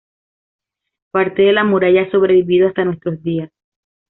[1.11, 3.51] Parte de la muralla ha sobrevivido hasta nuestros días.